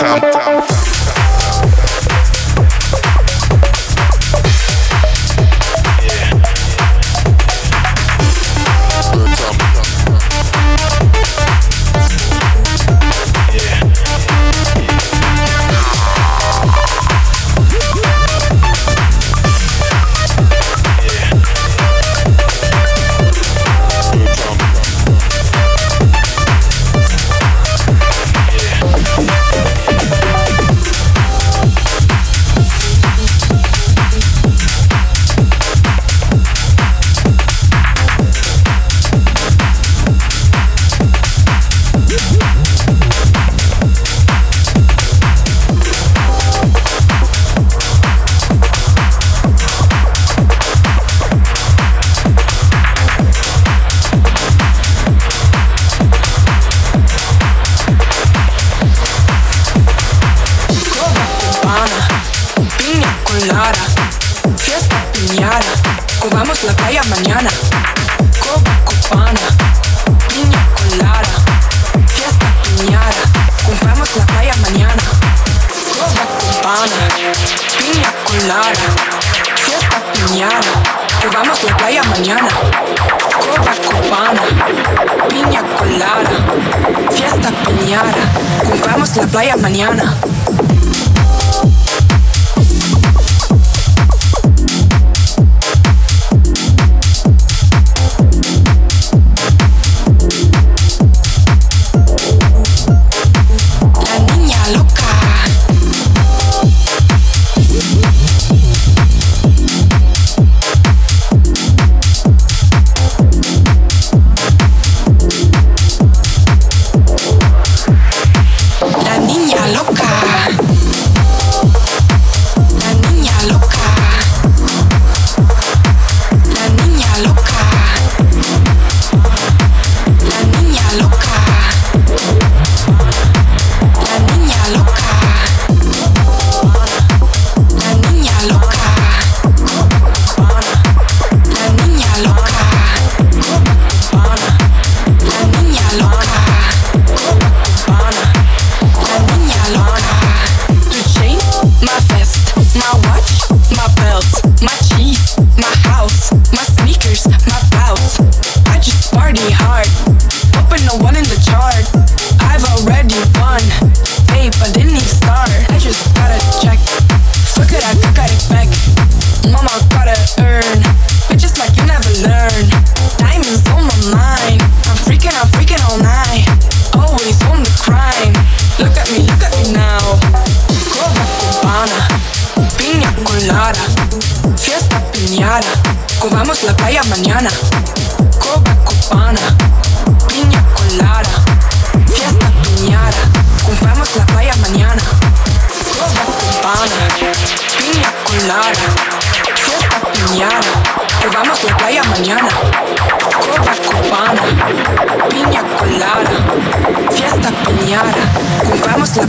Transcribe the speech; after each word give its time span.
time. 0.00 0.20
time, 0.20 0.62
time. 0.62 0.79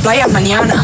playa 0.01 0.27
mañana. 0.27 0.80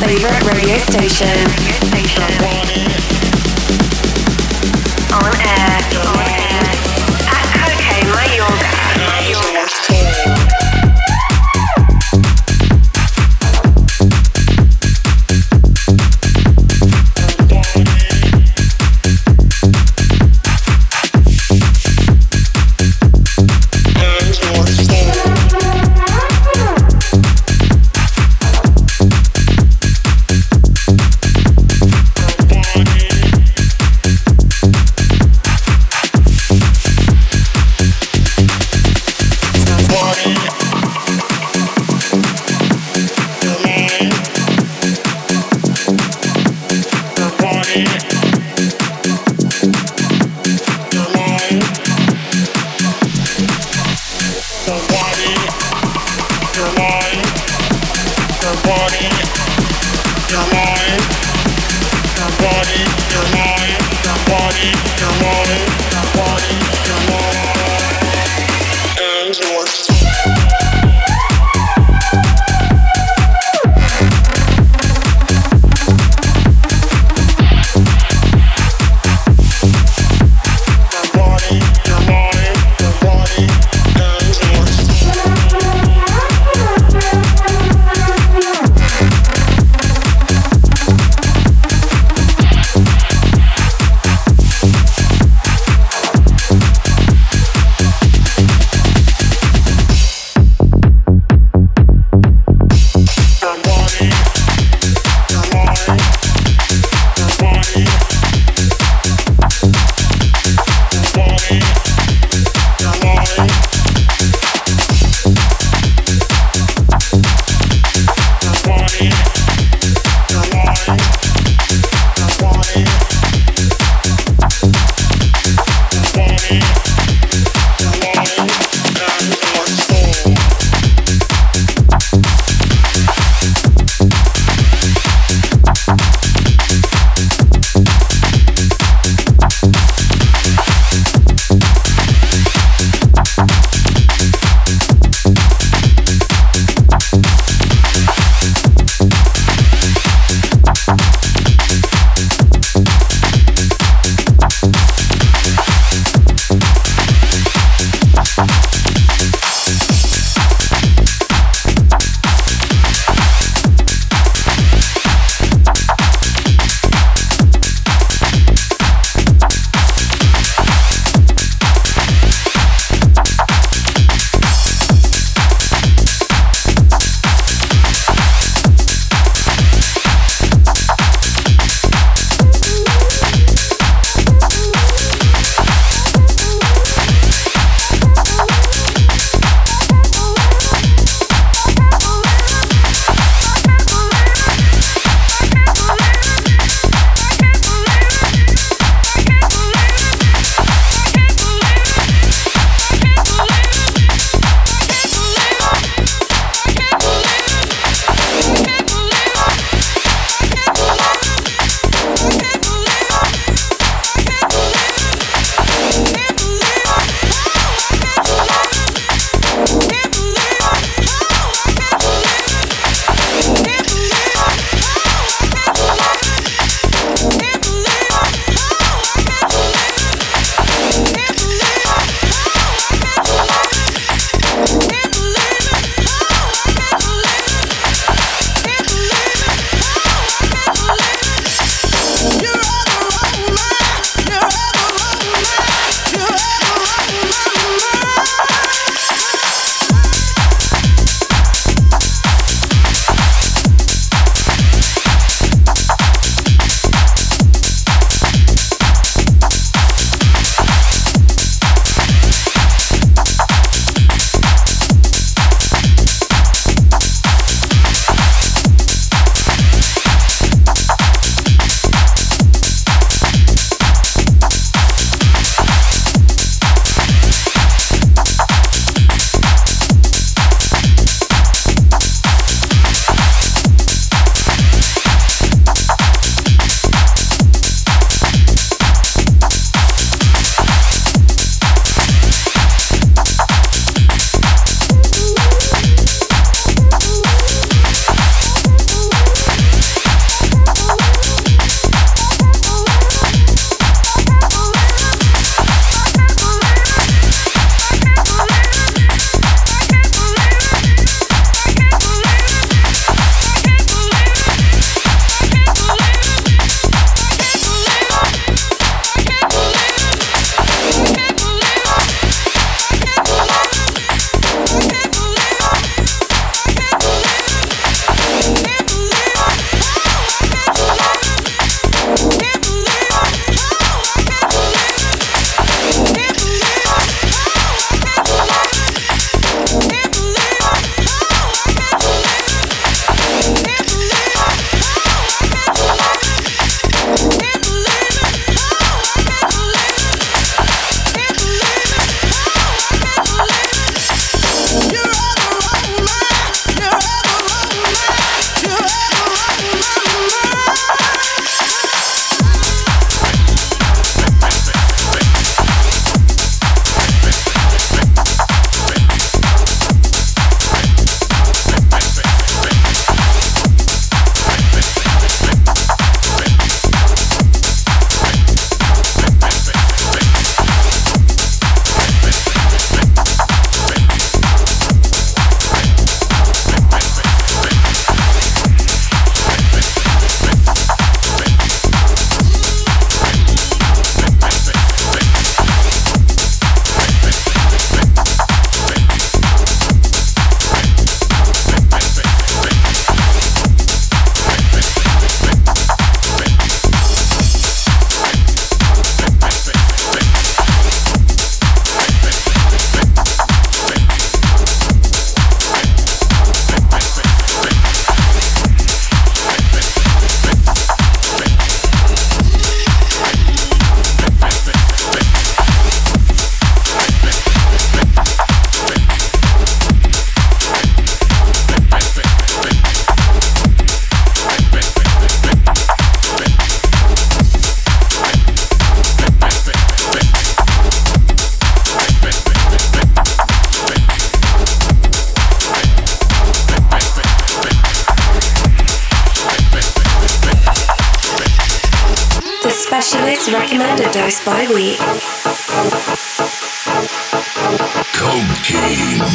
favorite 0.00 0.42
radio 0.44 0.78
station. 0.78 2.99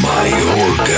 Coqui 0.01 0.95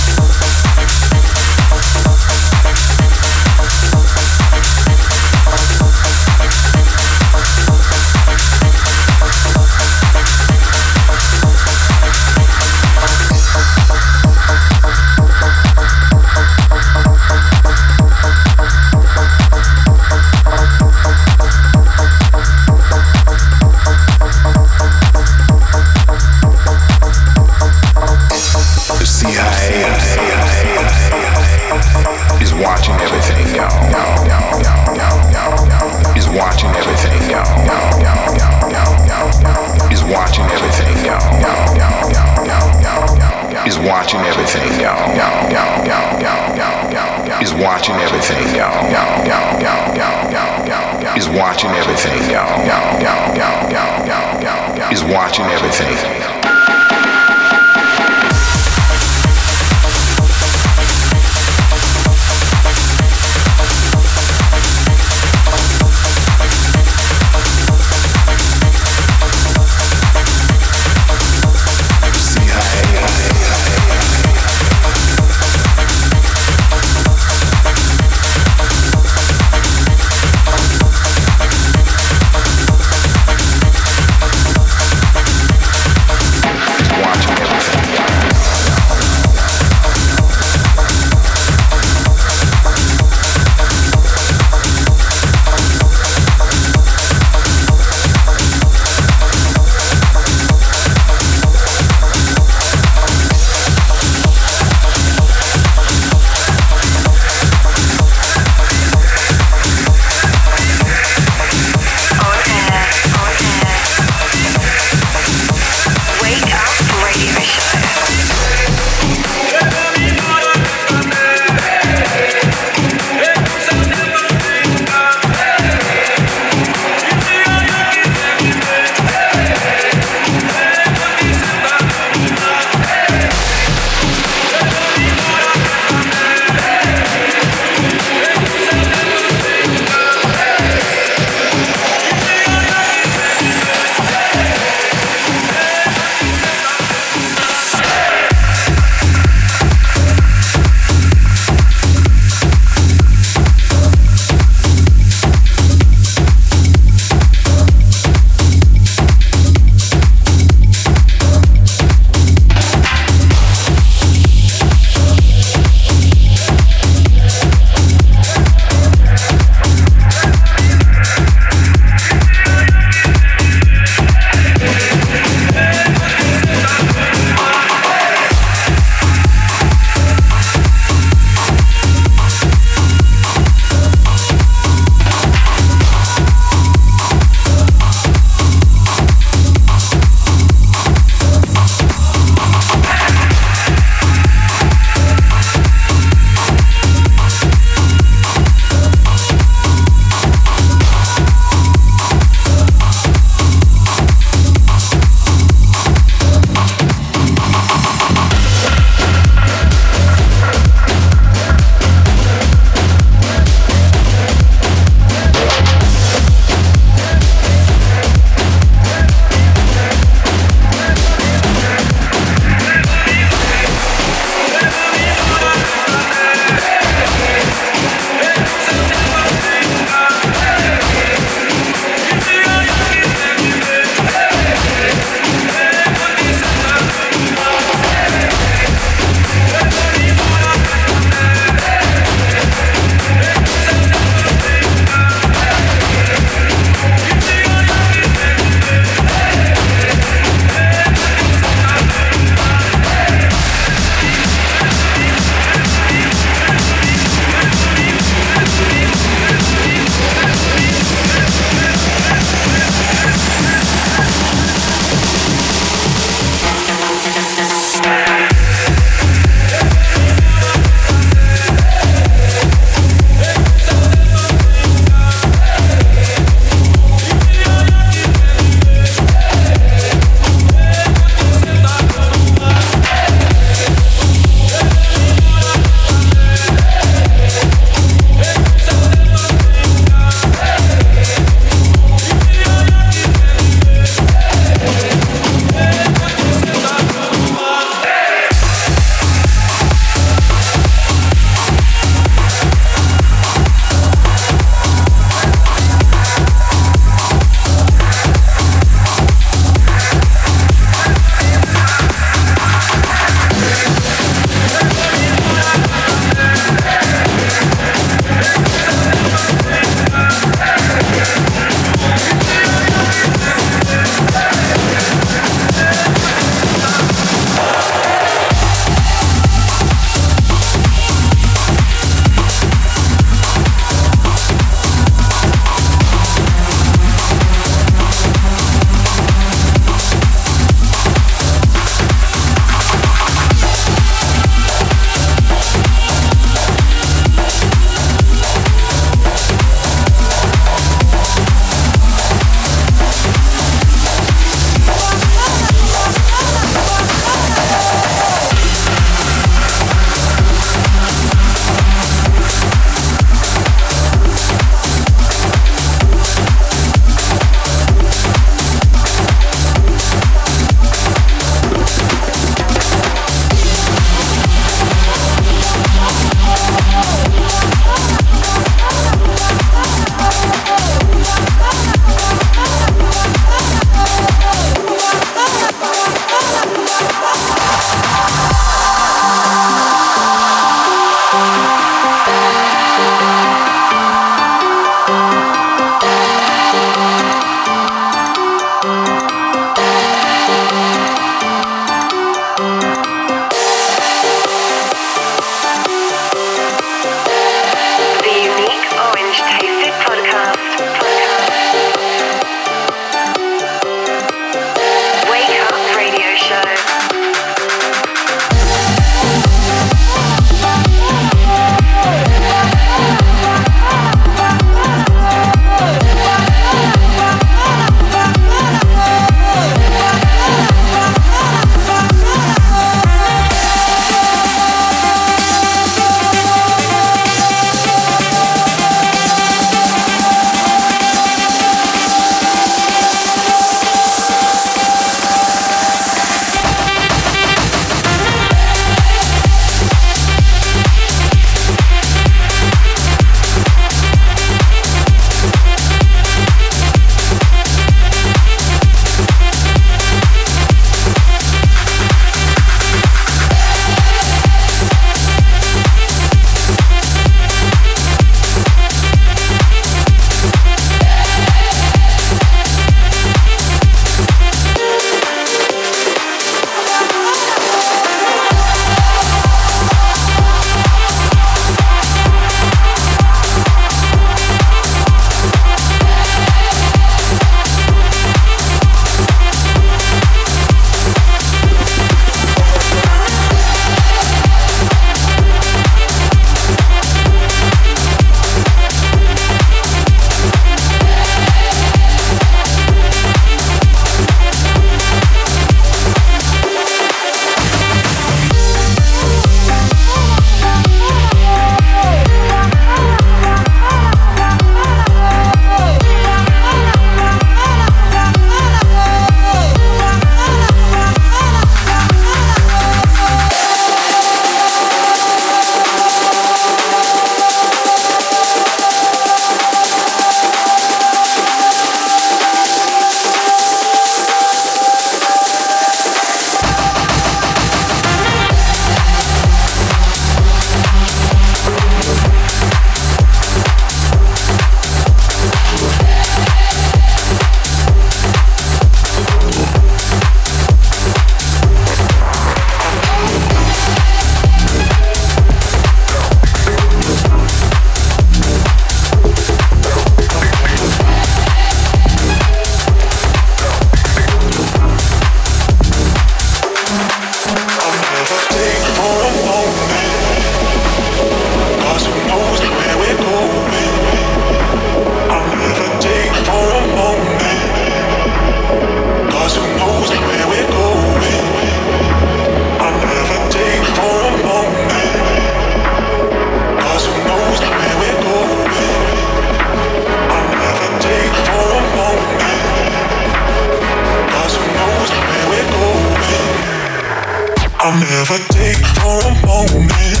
I'll 597.62 597.78
never 597.78 598.16
take 598.32 598.56
for 598.80 598.96
a 599.04 599.12
moment. 599.26 600.00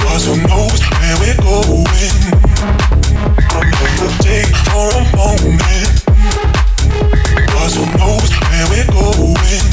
Cause 0.00 0.24
who 0.24 0.40
knows 0.48 0.80
where 0.96 1.16
we're 1.20 1.36
going? 1.36 2.16
I'll 3.52 3.68
never 3.68 4.08
take 4.24 4.48
for 4.64 4.88
a 4.96 5.04
moment. 5.12 5.92
Cause 7.52 7.76
who 7.76 7.84
knows 8.00 8.32
where 8.32 8.66
we're 8.72 8.88
going? 8.88 9.66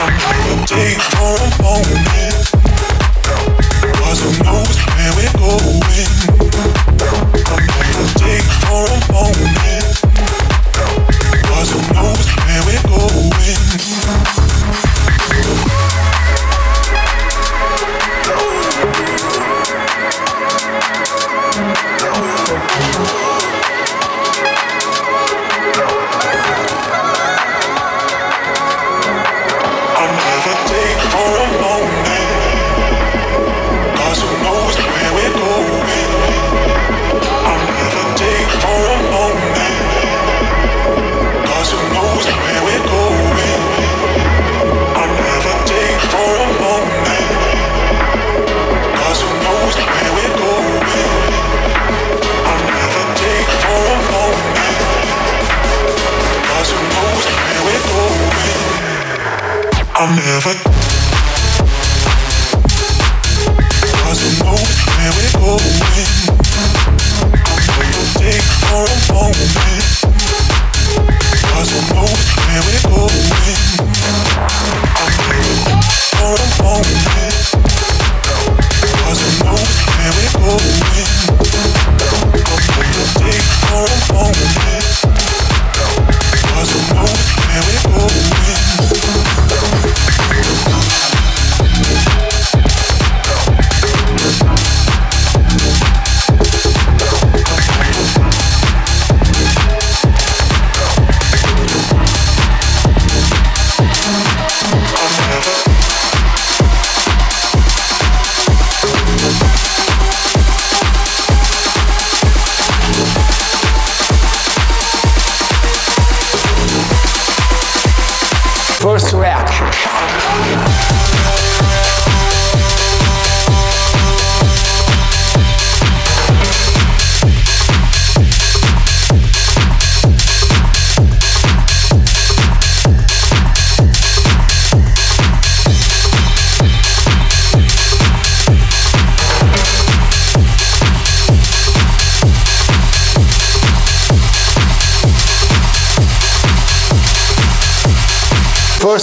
I'll 0.00 0.16
never 0.16 0.64
take 0.64 1.00
for 1.12 1.44
a 1.44 1.48
moment. 1.60 2.48
Cause 4.00 4.20
who 4.24 4.32
knows 4.48 4.76
where 4.96 5.12
we're 5.12 5.36
going? 5.36 6.08
I'll 7.52 7.68
never 7.68 8.08
take 8.16 8.48
for 8.64 8.88
a 8.88 8.98
moment. 9.12 9.92
Cause 11.44 11.68
who 11.70 11.80
knows 11.92 12.26
where 12.32 12.62
we're 12.64 12.88
going? 12.88 14.25
I'm 59.98 60.14
never 60.14 60.85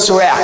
isso 0.03 0.19
a 0.19 0.42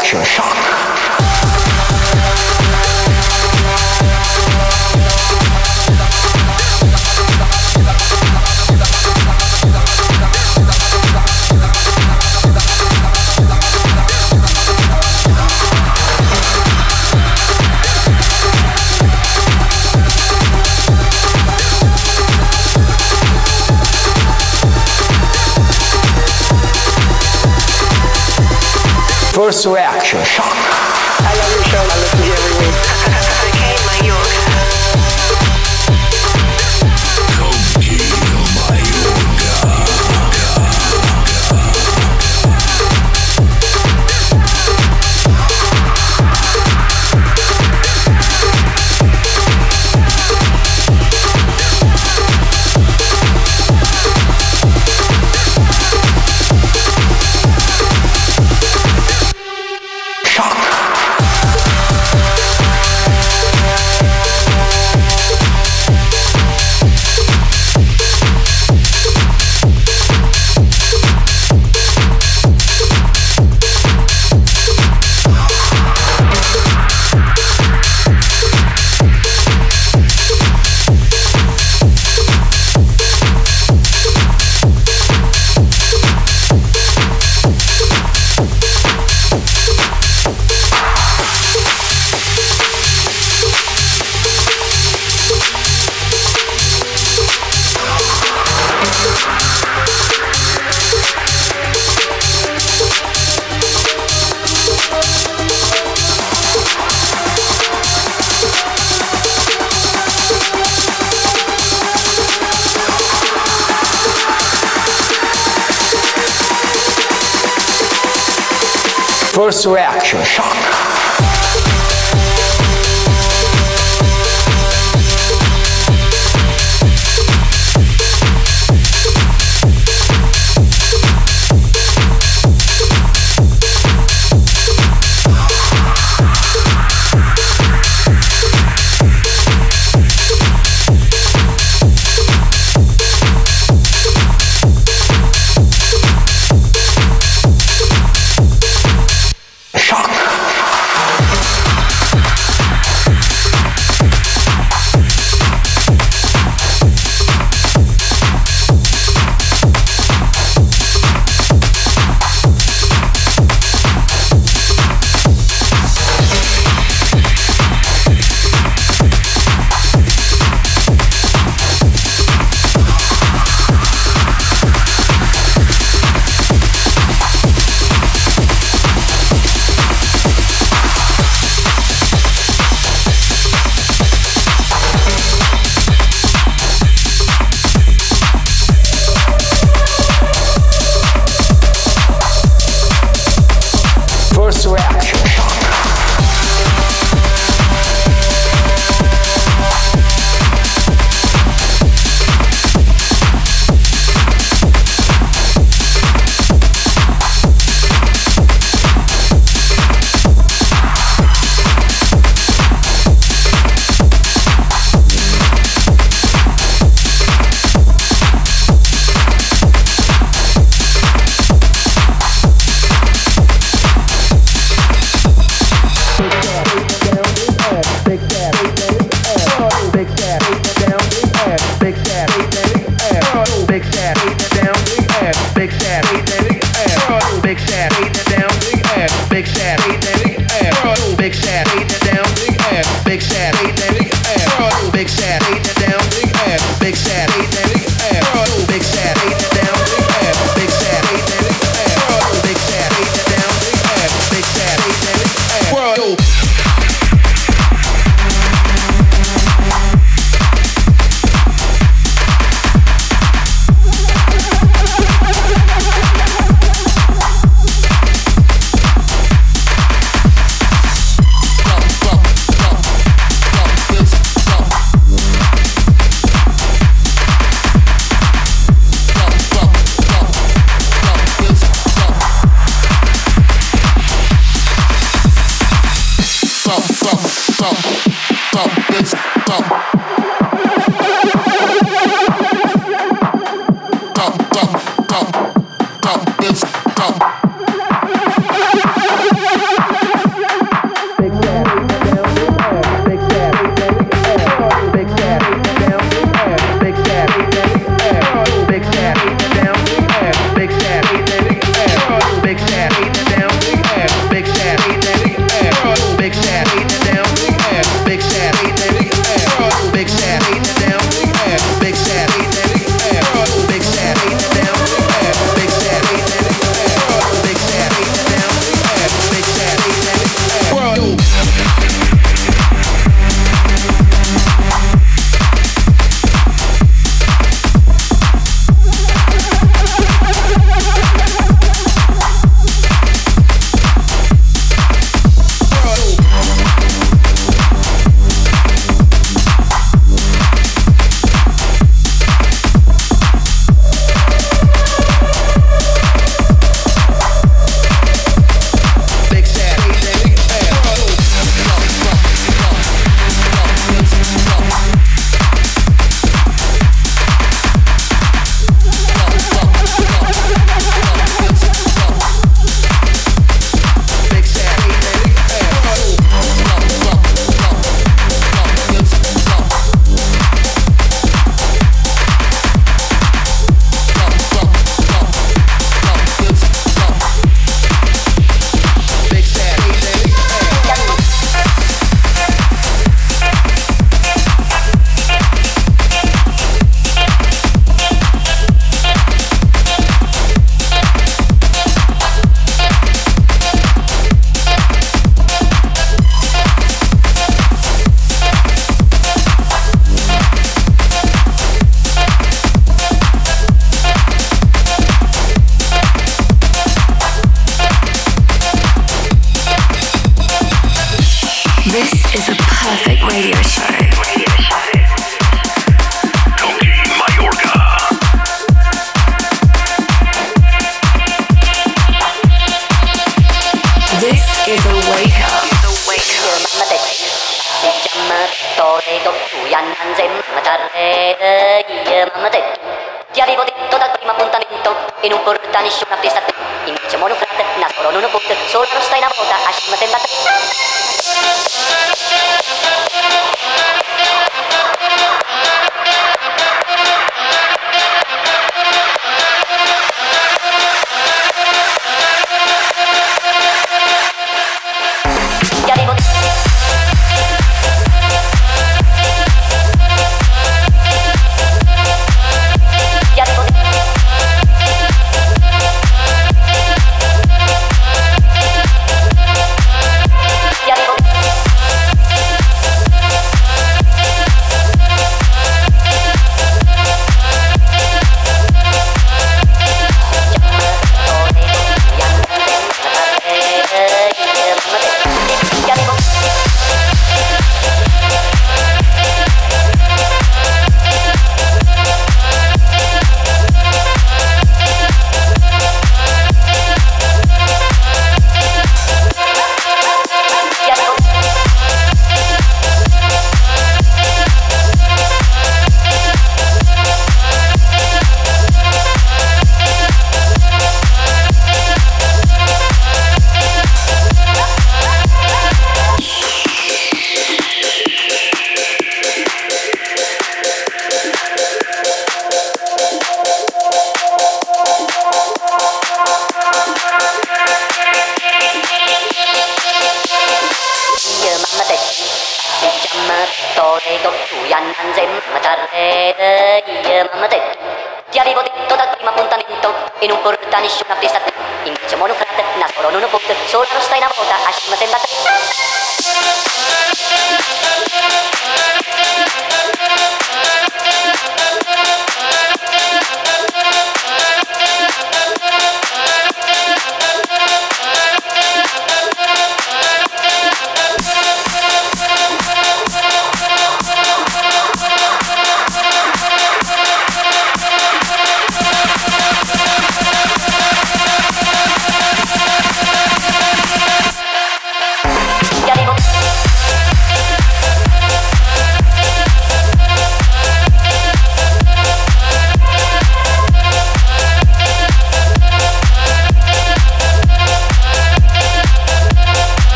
first 29.50 29.66
reaction 29.66 30.24
shock 30.24 30.59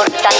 Your 0.00 0.39